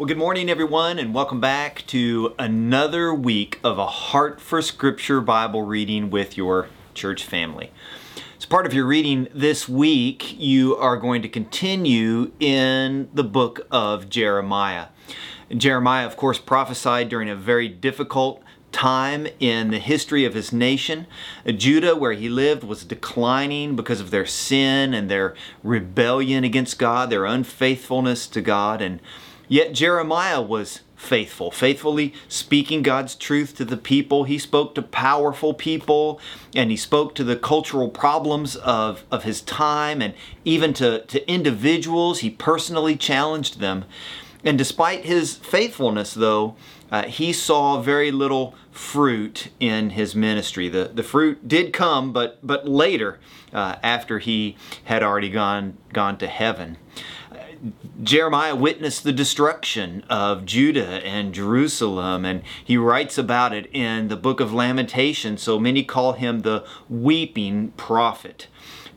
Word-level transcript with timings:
Well, 0.00 0.06
good 0.06 0.16
morning, 0.16 0.48
everyone, 0.48 0.98
and 0.98 1.12
welcome 1.12 1.40
back 1.40 1.84
to 1.88 2.34
another 2.38 3.12
week 3.12 3.60
of 3.62 3.76
a 3.76 3.86
Heart 3.86 4.40
for 4.40 4.62
Scripture 4.62 5.20
Bible 5.20 5.60
reading 5.60 6.08
with 6.08 6.38
your 6.38 6.70
church 6.94 7.22
family. 7.22 7.70
As 8.38 8.46
part 8.46 8.64
of 8.64 8.72
your 8.72 8.86
reading 8.86 9.28
this 9.34 9.68
week, 9.68 10.40
you 10.40 10.74
are 10.74 10.96
going 10.96 11.20
to 11.20 11.28
continue 11.28 12.32
in 12.40 13.10
the 13.12 13.22
book 13.22 13.66
of 13.70 14.08
Jeremiah. 14.08 14.86
Jeremiah, 15.54 16.06
of 16.06 16.16
course, 16.16 16.38
prophesied 16.38 17.10
during 17.10 17.28
a 17.28 17.36
very 17.36 17.68
difficult 17.68 18.42
time 18.72 19.26
in 19.38 19.70
the 19.70 19.78
history 19.78 20.24
of 20.24 20.32
his 20.32 20.50
nation. 20.50 21.06
Judah, 21.44 21.94
where 21.94 22.12
he 22.14 22.30
lived, 22.30 22.64
was 22.64 22.84
declining 22.84 23.76
because 23.76 24.00
of 24.00 24.10
their 24.10 24.24
sin 24.24 24.94
and 24.94 25.10
their 25.10 25.34
rebellion 25.62 26.42
against 26.42 26.78
God, 26.78 27.10
their 27.10 27.26
unfaithfulness 27.26 28.26
to 28.28 28.40
God. 28.40 28.80
And 28.80 29.00
Yet 29.50 29.72
Jeremiah 29.72 30.40
was 30.40 30.82
faithful, 30.94 31.50
faithfully 31.50 32.14
speaking 32.28 32.82
God's 32.82 33.16
truth 33.16 33.56
to 33.56 33.64
the 33.64 33.76
people. 33.76 34.22
He 34.22 34.38
spoke 34.38 34.76
to 34.76 34.82
powerful 34.82 35.54
people 35.54 36.20
and 36.54 36.70
he 36.70 36.76
spoke 36.76 37.16
to 37.16 37.24
the 37.24 37.34
cultural 37.34 37.88
problems 37.88 38.54
of, 38.54 39.02
of 39.10 39.24
his 39.24 39.40
time 39.40 40.00
and 40.00 40.14
even 40.44 40.72
to, 40.74 41.04
to 41.06 41.28
individuals. 41.28 42.20
He 42.20 42.30
personally 42.30 42.94
challenged 42.94 43.58
them. 43.58 43.86
And 44.44 44.56
despite 44.56 45.04
his 45.04 45.34
faithfulness, 45.34 46.14
though, 46.14 46.54
uh, 46.92 47.06
he 47.06 47.32
saw 47.32 47.82
very 47.82 48.12
little 48.12 48.54
fruit 48.70 49.48
in 49.58 49.90
his 49.90 50.14
ministry. 50.14 50.68
The, 50.68 50.92
the 50.94 51.02
fruit 51.02 51.48
did 51.48 51.72
come, 51.72 52.12
but, 52.12 52.38
but 52.40 52.68
later, 52.68 53.18
uh, 53.52 53.76
after 53.82 54.20
he 54.20 54.56
had 54.84 55.02
already 55.02 55.28
gone, 55.28 55.76
gone 55.92 56.18
to 56.18 56.28
heaven. 56.28 56.76
Jeremiah 58.02 58.56
witnessed 58.56 59.04
the 59.04 59.12
destruction 59.12 60.04
of 60.08 60.46
Judah 60.46 61.04
and 61.04 61.34
Jerusalem, 61.34 62.24
and 62.24 62.42
he 62.64 62.76
writes 62.76 63.18
about 63.18 63.52
it 63.52 63.68
in 63.74 64.08
the 64.08 64.16
book 64.16 64.40
of 64.40 64.52
Lamentations. 64.52 65.42
So 65.42 65.58
many 65.58 65.82
call 65.82 66.14
him 66.14 66.40
the 66.40 66.64
weeping 66.88 67.72
prophet. 67.72 68.46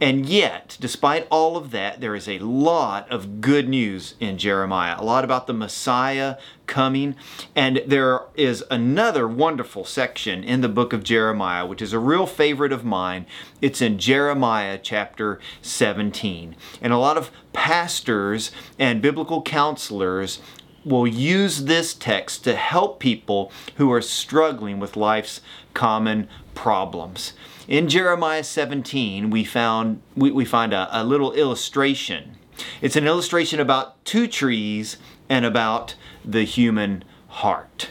And 0.00 0.26
yet, 0.26 0.78
despite 0.80 1.26
all 1.30 1.58
of 1.58 1.72
that, 1.72 2.00
there 2.00 2.14
is 2.14 2.26
a 2.26 2.38
lot 2.38 3.10
of 3.10 3.42
good 3.42 3.68
news 3.68 4.14
in 4.18 4.38
Jeremiah, 4.38 4.96
a 4.98 5.04
lot 5.04 5.24
about 5.24 5.46
the 5.46 5.52
Messiah 5.52 6.36
coming. 6.66 7.16
And 7.54 7.82
there 7.86 8.22
is 8.34 8.64
another 8.70 9.28
wonderful 9.28 9.84
section 9.84 10.42
in 10.42 10.62
the 10.62 10.70
book 10.70 10.94
of 10.94 11.04
Jeremiah, 11.04 11.66
which 11.66 11.82
is 11.82 11.92
a 11.92 11.98
real 11.98 12.26
favorite 12.26 12.72
of 12.72 12.82
mine. 12.82 13.26
It's 13.60 13.82
in 13.82 13.98
Jeremiah 13.98 14.78
chapter 14.82 15.38
17. 15.60 16.56
And 16.80 16.92
a 16.94 16.98
lot 16.98 17.18
of 17.18 17.30
pastors 17.52 18.50
and 18.78 19.02
biblical 19.02 19.42
counselors 19.42 20.40
will 20.82 21.06
use 21.06 21.64
this 21.64 21.92
text 21.92 22.42
to 22.44 22.56
help 22.56 23.00
people 23.00 23.52
who 23.76 23.92
are 23.92 24.00
struggling 24.00 24.80
with 24.80 24.96
life's 24.96 25.42
common 25.74 26.26
problems. 26.54 27.34
In 27.70 27.88
Jeremiah 27.88 28.42
17, 28.42 29.30
we 29.30 29.44
found 29.44 30.02
we, 30.16 30.32
we 30.32 30.44
find 30.44 30.72
a, 30.72 30.88
a 30.90 31.04
little 31.04 31.32
illustration. 31.32 32.36
It's 32.82 32.96
an 32.96 33.06
illustration 33.06 33.60
about 33.60 34.04
two 34.04 34.26
trees 34.26 34.96
and 35.28 35.44
about 35.44 35.94
the 36.24 36.42
human 36.42 37.04
heart. 37.28 37.90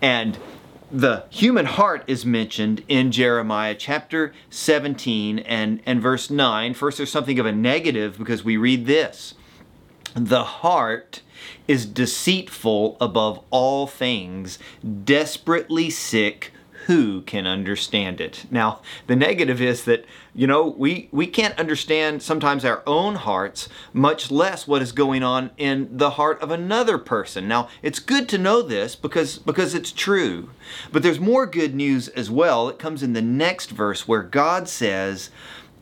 And 0.00 0.38
the 0.90 1.26
human 1.28 1.66
heart 1.66 2.04
is 2.06 2.24
mentioned 2.24 2.84
in 2.88 3.12
Jeremiah 3.12 3.74
chapter 3.74 4.32
17 4.48 5.40
and, 5.40 5.82
and 5.84 6.00
verse 6.00 6.30
9. 6.30 6.72
First, 6.72 6.96
there's 6.96 7.12
something 7.12 7.38
of 7.38 7.44
a 7.44 7.52
negative 7.52 8.16
because 8.16 8.42
we 8.42 8.56
read 8.56 8.86
this 8.86 9.34
The 10.14 10.44
heart 10.44 11.20
is 11.68 11.84
deceitful 11.84 12.96
above 12.98 13.44
all 13.50 13.86
things, 13.86 14.58
desperately 15.04 15.90
sick 15.90 16.50
who 16.86 17.22
can 17.22 17.46
understand 17.46 18.20
it? 18.20 18.46
Now, 18.50 18.80
the 19.06 19.16
negative 19.16 19.60
is 19.60 19.84
that, 19.84 20.04
you 20.34 20.46
know, 20.46 20.66
we, 20.66 21.08
we 21.12 21.26
can't 21.26 21.58
understand 21.58 22.22
sometimes 22.22 22.64
our 22.64 22.82
own 22.86 23.16
hearts, 23.16 23.68
much 23.92 24.30
less 24.30 24.66
what 24.66 24.82
is 24.82 24.92
going 24.92 25.22
on 25.22 25.50
in 25.56 25.96
the 25.96 26.10
heart 26.10 26.40
of 26.40 26.50
another 26.50 26.98
person. 26.98 27.46
Now, 27.46 27.68
it's 27.82 27.98
good 27.98 28.28
to 28.30 28.38
know 28.38 28.62
this 28.62 28.96
because, 28.96 29.38
because 29.38 29.74
it's 29.74 29.92
true. 29.92 30.50
But 30.90 31.02
there's 31.02 31.20
more 31.20 31.46
good 31.46 31.74
news 31.74 32.08
as 32.08 32.30
well. 32.30 32.68
It 32.68 32.78
comes 32.78 33.02
in 33.02 33.12
the 33.12 33.22
next 33.22 33.70
verse 33.70 34.08
where 34.08 34.22
God 34.22 34.68
says, 34.68 35.30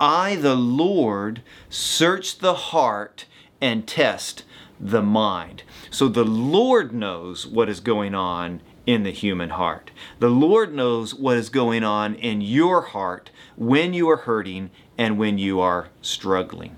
I, 0.00 0.36
the 0.36 0.56
Lord, 0.56 1.42
search 1.70 2.38
the 2.38 2.54
heart 2.54 3.26
and 3.60 3.86
test 3.86 4.44
the 4.80 5.02
mind. 5.02 5.62
So 5.90 6.08
the 6.08 6.24
Lord 6.24 6.92
knows 6.92 7.46
what 7.46 7.68
is 7.68 7.80
going 7.80 8.14
on 8.14 8.60
in 8.86 9.02
the 9.02 9.10
human 9.10 9.50
heart. 9.50 9.90
The 10.18 10.30
Lord 10.30 10.74
knows 10.74 11.14
what 11.14 11.36
is 11.36 11.48
going 11.48 11.84
on 11.84 12.14
in 12.14 12.40
your 12.40 12.82
heart 12.82 13.30
when 13.56 13.94
you 13.94 14.08
are 14.10 14.18
hurting 14.18 14.70
and 14.98 15.18
when 15.18 15.38
you 15.38 15.60
are 15.60 15.88
struggling. 16.00 16.76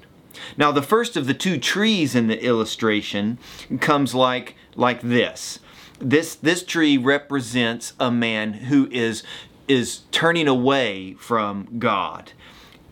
Now, 0.57 0.73
the 0.73 0.83
first 0.83 1.17
of 1.17 1.27
the 1.27 1.35
two 1.35 1.59
trees 1.59 2.15
in 2.15 2.27
the 2.27 2.43
illustration 2.43 3.39
comes 3.81 4.15
like, 4.15 4.57
like 4.75 5.01
this. 5.01 5.61
This, 6.01 6.35
this 6.35 6.65
tree 6.65 6.99
represents 6.99 7.95
a 8.01 8.11
man 8.11 8.53
who 8.55 8.89
is, 8.91 9.23
is 9.69 10.01
turning 10.11 10.49
away 10.49 11.15
from 11.15 11.79
God. 11.79 12.33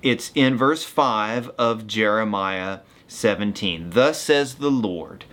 It's 0.02 0.32
in 0.34 0.56
verse 0.56 0.84
5 0.84 1.50
of 1.58 1.86
Jeremiah 1.86 2.80
17. 3.08 3.90
Thus 3.90 4.20
says 4.20 4.56
the 4.56 4.70
Lord 4.70 5.24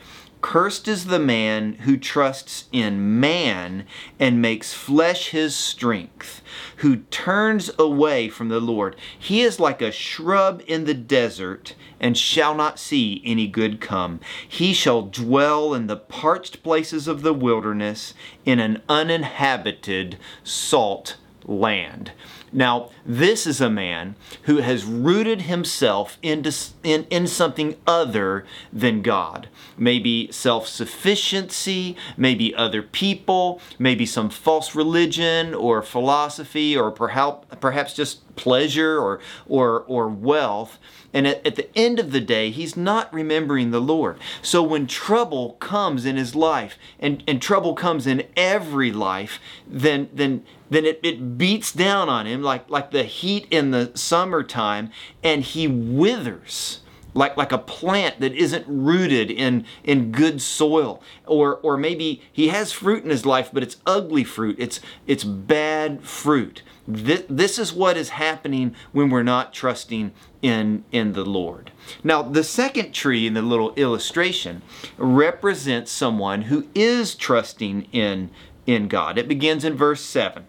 Cursed 0.42 0.88
is 0.88 1.06
the 1.06 1.20
man 1.20 1.74
who 1.82 1.98
trusts 1.98 2.66
in 2.72 3.20
man 3.20 3.86
and 4.20 4.42
makes 4.42 4.74
flesh 4.74 5.30
his 5.30 5.54
strength, 5.54 6.42
who 6.78 6.98
turns 7.12 7.70
away 7.78 8.30
from 8.30 8.48
the 8.48 8.62
Lord. 8.62 8.96
He 9.18 9.42
is 9.42 9.60
like 9.60 9.82
a 9.82 9.92
shrub 9.92 10.64
in 10.66 10.86
the 10.86 10.94
desert 10.94 11.76
and 12.00 12.18
shall 12.18 12.56
not 12.56 12.80
see 12.80 13.22
any 13.26 13.48
good 13.48 13.82
come. 13.82 14.22
He 14.48 14.74
shall 14.74 15.02
dwell 15.04 15.74
in 15.74 15.88
the 15.88 15.98
parched 15.98 16.64
places 16.64 17.08
of 17.08 17.22
the 17.22 17.34
wilderness 17.34 18.14
in 18.46 18.60
an 18.60 18.82
uninhabited 18.88 20.18
salt 20.44 21.18
land. 21.46 22.12
Now, 22.52 22.90
this 23.06 23.46
is 23.46 23.62
a 23.62 23.70
man 23.70 24.16
who 24.44 24.58
has 24.58 24.84
rooted 24.84 25.44
himself 25.44 26.18
into, 26.22 26.54
in, 26.84 27.06
in 27.10 27.28
something 27.28 27.76
other 27.86 28.46
than 28.74 29.02
God. 29.02 29.50
Maybe 29.78 30.32
self 30.32 30.68
sufficiency, 30.68 31.96
maybe 32.18 32.56
other 32.56 32.82
people, 32.82 33.62
maybe 33.78 34.06
some 34.06 34.30
false 34.30 34.74
religion 34.74 35.54
or 35.54 35.82
philosophy, 35.82 36.76
or 36.76 36.92
perhaps, 36.92 37.46
perhaps 37.60 37.94
just 37.94 38.36
pleasure 38.36 38.98
or, 39.00 39.20
or, 39.48 39.82
or 39.82 40.08
wealth. 40.08 40.80
And 41.14 41.28
at, 41.28 41.46
at, 41.46 41.56
the 41.56 41.76
end 41.78 42.00
of 42.00 42.12
the 42.12 42.22
day, 42.22 42.52
he's 42.52 42.78
not 42.78 43.12
remembering 43.14 43.72
the 43.72 43.82
Lord. 43.82 44.18
So 44.42 44.62
when 44.62 44.86
trouble 44.88 45.54
comes 45.54 46.06
in 46.06 46.18
his 46.18 46.36
life, 46.36 46.78
and, 47.00 47.24
and 47.28 47.42
trouble 47.42 47.74
comes 47.74 48.06
in 48.06 48.28
every 48.38 48.92
life, 48.92 49.40
then, 49.68 50.10
then, 50.14 50.44
then 50.69 50.85
it, 50.85 51.00
it 51.03 51.38
beats 51.38 51.72
down 51.72 52.09
on 52.09 52.25
him 52.25 52.41
like, 52.41 52.69
like 52.69 52.91
the 52.91 53.03
heat 53.03 53.47
in 53.52 53.72
the 53.72 53.91
summertime, 53.96 54.91
and 55.24 55.44
he 55.44 55.68
withers 55.68 56.81
like 57.16 57.35
like 57.35 57.52
a 57.52 57.57
plant 57.57 58.19
that 58.19 58.34
isn't 58.34 58.63
rooted 58.68 59.31
in 59.31 59.66
in 59.84 60.12
good 60.12 60.40
soil 60.40 61.02
or 61.25 61.56
or 61.63 61.75
maybe 61.75 62.22
he 62.31 62.50
has 62.50 62.72
fruit 62.72 63.03
in 63.03 63.09
his 63.09 63.25
life 63.25 63.50
but 63.51 63.63
it's 63.63 63.77
ugly 63.88 64.24
fruit 64.24 64.56
it's 64.60 64.80
it's 65.07 65.24
bad 65.24 66.04
fruit 66.04 66.62
this, 66.89 67.24
this 67.30 67.60
is 67.60 67.72
what 67.72 67.98
is 67.98 68.10
happening 68.10 68.75
when 68.92 69.12
we're 69.12 69.22
not 69.22 69.54
trusting 69.54 70.12
in 70.42 70.83
in 70.92 71.13
the 71.13 71.24
Lord. 71.24 71.72
Now, 72.04 72.24
the 72.24 72.44
second 72.44 72.94
tree 72.94 73.27
in 73.27 73.36
the 73.36 73.44
little 73.44 73.75
illustration 73.75 74.63
represents 74.98 75.92
someone 75.92 76.44
who 76.44 76.68
is 76.74 77.13
trusting 77.13 77.88
in 77.92 78.31
in 78.65 78.88
God. 78.88 79.19
It 79.19 79.27
begins 79.27 79.63
in 79.63 79.75
verse 79.75 80.01
7. 80.01 80.48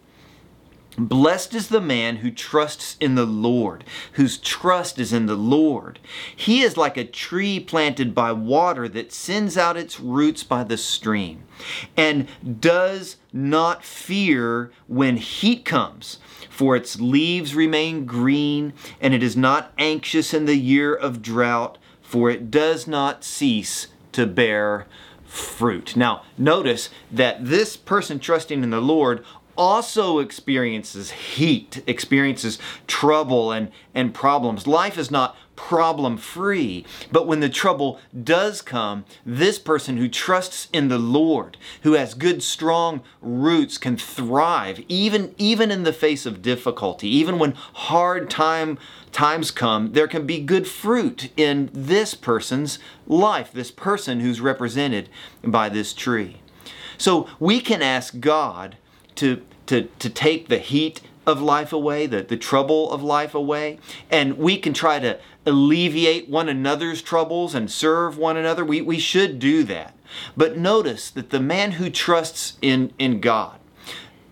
Blessed 1.08 1.54
is 1.54 1.68
the 1.68 1.80
man 1.80 2.16
who 2.16 2.30
trusts 2.30 2.96
in 3.00 3.14
the 3.14 3.24
Lord, 3.24 3.84
whose 4.12 4.36
trust 4.36 4.98
is 4.98 5.12
in 5.14 5.26
the 5.26 5.34
Lord. 5.34 5.98
He 6.34 6.60
is 6.60 6.76
like 6.76 6.96
a 6.96 7.04
tree 7.04 7.58
planted 7.58 8.14
by 8.14 8.32
water 8.32 8.86
that 8.88 9.12
sends 9.12 9.56
out 9.56 9.78
its 9.78 9.98
roots 9.98 10.42
by 10.42 10.62
the 10.64 10.76
stream 10.76 11.44
and 11.96 12.28
does 12.60 13.16
not 13.32 13.82
fear 13.82 14.72
when 14.88 15.16
heat 15.16 15.64
comes, 15.64 16.18
for 16.50 16.76
its 16.76 17.00
leaves 17.00 17.54
remain 17.54 18.04
green, 18.04 18.74
and 19.00 19.14
it 19.14 19.22
is 19.22 19.36
not 19.36 19.72
anxious 19.78 20.34
in 20.34 20.44
the 20.44 20.56
year 20.56 20.94
of 20.94 21.22
drought, 21.22 21.78
for 22.02 22.28
it 22.28 22.50
does 22.50 22.86
not 22.86 23.24
cease 23.24 23.86
to 24.12 24.26
bear 24.26 24.86
fruit. 25.24 25.96
Now, 25.96 26.24
notice 26.36 26.90
that 27.10 27.44
this 27.46 27.76
person 27.76 28.18
trusting 28.18 28.62
in 28.62 28.70
the 28.70 28.80
Lord 28.80 29.24
also 29.60 30.20
experiences 30.20 31.10
heat, 31.10 31.82
experiences 31.86 32.58
trouble 32.86 33.52
and, 33.52 33.70
and 33.94 34.14
problems. 34.14 34.66
Life 34.66 34.96
is 34.96 35.10
not 35.10 35.36
problem 35.54 36.16
free. 36.16 36.86
But 37.12 37.26
when 37.26 37.40
the 37.40 37.50
trouble 37.50 38.00
does 38.24 38.62
come, 38.62 39.04
this 39.26 39.58
person 39.58 39.98
who 39.98 40.08
trusts 40.08 40.68
in 40.72 40.88
the 40.88 40.98
Lord, 40.98 41.58
who 41.82 41.92
has 41.92 42.14
good, 42.14 42.42
strong 42.42 43.02
roots, 43.20 43.76
can 43.76 43.98
thrive 43.98 44.82
even, 44.88 45.34
even 45.36 45.70
in 45.70 45.82
the 45.82 45.92
face 45.92 46.24
of 46.24 46.40
difficulty. 46.40 47.08
Even 47.08 47.38
when 47.38 47.52
hard 47.52 48.30
time, 48.30 48.78
times 49.12 49.50
come, 49.50 49.92
there 49.92 50.08
can 50.08 50.24
be 50.24 50.40
good 50.40 50.66
fruit 50.66 51.28
in 51.36 51.68
this 51.74 52.14
person's 52.14 52.78
life, 53.06 53.52
this 53.52 53.70
person 53.70 54.20
who's 54.20 54.40
represented 54.40 55.10
by 55.44 55.68
this 55.68 55.92
tree. 55.92 56.40
So 56.96 57.28
we 57.38 57.60
can 57.60 57.82
ask 57.82 58.20
God 58.20 58.76
to, 59.20 59.42
to, 59.66 59.82
to 59.98 60.10
take 60.10 60.48
the 60.48 60.58
heat 60.58 61.00
of 61.26 61.40
life 61.40 61.72
away, 61.72 62.06
the, 62.06 62.22
the 62.22 62.36
trouble 62.36 62.90
of 62.90 63.02
life 63.02 63.34
away, 63.34 63.78
and 64.10 64.38
we 64.38 64.56
can 64.56 64.72
try 64.72 64.98
to 64.98 65.18
alleviate 65.46 66.28
one 66.28 66.48
another's 66.48 67.02
troubles 67.02 67.54
and 67.54 67.70
serve 67.70 68.16
one 68.16 68.36
another. 68.36 68.64
We, 68.64 68.80
we 68.80 68.98
should 68.98 69.38
do 69.38 69.62
that. 69.64 69.94
But 70.36 70.56
notice 70.56 71.10
that 71.10 71.30
the 71.30 71.40
man 71.40 71.72
who 71.72 71.90
trusts 71.90 72.56
in, 72.62 72.92
in 72.98 73.20
God, 73.20 73.58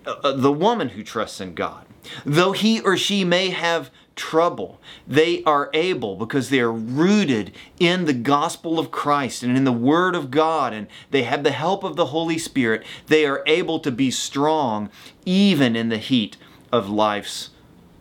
uh, 0.05 0.15
uh, 0.23 0.31
the 0.33 0.51
woman 0.51 0.89
who 0.89 1.03
trusts 1.03 1.39
in 1.39 1.53
God, 1.53 1.85
though 2.25 2.51
he 2.51 2.81
or 2.81 2.97
she 2.97 3.23
may 3.23 3.49
have 3.49 3.91
trouble, 4.19 4.81
they 5.07 5.41
are 5.45 5.69
able 5.73 6.17
because 6.17 6.49
they 6.49 6.59
are 6.59 6.71
rooted 6.71 7.53
in 7.79 8.03
the 8.03 8.13
gospel 8.13 8.77
of 8.77 8.91
Christ 8.91 9.43
and 9.43 9.55
in 9.55 9.63
the 9.63 9.71
Word 9.71 10.13
of 10.13 10.29
God, 10.29 10.73
and 10.73 10.87
they 11.09 11.23
have 11.23 11.43
the 11.43 11.51
help 11.51 11.85
of 11.85 11.95
the 11.95 12.07
Holy 12.07 12.37
Spirit. 12.37 12.85
They 13.07 13.25
are 13.25 13.41
able 13.47 13.79
to 13.79 13.91
be 13.91 14.11
strong 14.11 14.89
even 15.25 15.75
in 15.77 15.87
the 15.87 15.97
heat 15.97 16.35
of 16.71 16.89
life's 16.89 17.51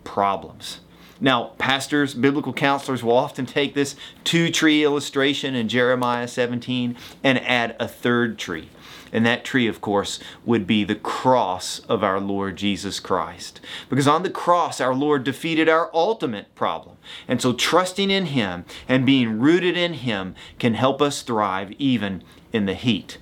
problems. 0.02 0.80
Now, 1.20 1.52
pastors, 1.58 2.14
biblical 2.14 2.52
counselors 2.52 3.02
will 3.02 3.16
often 3.16 3.46
take 3.46 3.74
this 3.74 3.96
two 4.24 4.50
tree 4.50 4.84
illustration 4.84 5.54
in 5.54 5.68
Jeremiah 5.68 6.28
17 6.28 6.96
and 7.24 7.38
add 7.40 7.76
a 7.80 7.88
third 7.88 8.38
tree. 8.38 8.68
And 9.10 9.24
that 9.24 9.44
tree, 9.44 9.66
of 9.66 9.80
course, 9.80 10.20
would 10.44 10.66
be 10.66 10.84
the 10.84 10.94
cross 10.94 11.80
of 11.88 12.04
our 12.04 12.20
Lord 12.20 12.56
Jesus 12.56 13.00
Christ. 13.00 13.60
Because 13.88 14.06
on 14.06 14.22
the 14.22 14.30
cross, 14.30 14.80
our 14.80 14.94
Lord 14.94 15.24
defeated 15.24 15.68
our 15.68 15.90
ultimate 15.94 16.54
problem. 16.54 16.96
And 17.26 17.40
so 17.40 17.54
trusting 17.54 18.10
in 18.10 18.26
Him 18.26 18.66
and 18.86 19.06
being 19.06 19.38
rooted 19.38 19.76
in 19.76 19.94
Him 19.94 20.34
can 20.58 20.74
help 20.74 21.00
us 21.00 21.22
thrive 21.22 21.72
even 21.78 22.22
in 22.52 22.66
the 22.66 22.74
heat 22.74 23.18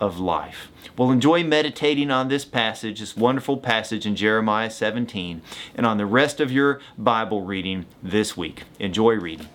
of 0.00 0.18
life. 0.18 0.70
Well, 0.96 1.10
enjoy 1.10 1.44
meditating 1.44 2.10
on 2.10 2.28
this 2.28 2.44
passage, 2.44 3.00
this 3.00 3.16
wonderful 3.16 3.56
passage 3.58 4.06
in 4.06 4.16
Jeremiah 4.16 4.70
17, 4.70 5.42
and 5.74 5.86
on 5.86 5.98
the 5.98 6.06
rest 6.06 6.40
of 6.40 6.50
your 6.50 6.80
Bible 6.96 7.42
reading 7.42 7.86
this 8.02 8.36
week. 8.36 8.64
Enjoy 8.78 9.14
reading. 9.14 9.48